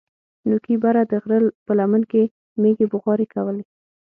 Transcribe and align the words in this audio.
نوکي 0.49 0.75
بره 0.83 1.01
د 1.11 1.13
غره 1.23 1.39
په 1.65 1.71
لمن 1.79 2.01
کښې 2.11 2.23
مېږې 2.61 2.85
بوغارې 2.91 3.27
کولې. 3.33 3.63